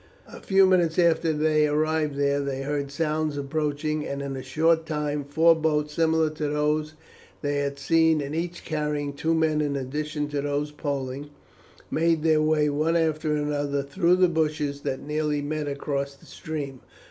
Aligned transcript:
A 0.27 0.39
few 0.39 0.65
minutes 0.65 0.97
after 0.97 1.31
they 1.31 1.67
arrived 1.67 2.15
there 2.15 2.39
they 2.41 2.63
heard 2.63 2.89
sounds 2.89 3.37
approaching, 3.37 4.03
and 4.03 4.23
in 4.23 4.35
a 4.35 4.41
short 4.41 4.87
time 4.87 5.23
four 5.23 5.53
boats 5.55 5.93
similar 5.93 6.31
to 6.31 6.49
those 6.49 6.95
they 7.43 7.57
had 7.57 7.77
seen, 7.77 8.19
and 8.19 8.33
each 8.33 8.65
carrying 8.65 9.13
two 9.13 9.35
men 9.35 9.61
in 9.61 9.75
addition 9.75 10.27
to 10.29 10.41
those 10.41 10.71
poling, 10.71 11.29
made 11.91 12.23
their 12.23 12.41
way 12.41 12.67
one 12.67 12.95
after 12.95 13.35
another 13.35 13.83
through 13.83 14.15
the 14.15 14.27
bushes 14.27 14.81
that 14.81 15.01
nearly 15.05 15.39
met 15.39 15.67
across 15.67 16.15
the 16.15 16.25
stream. 16.25 16.79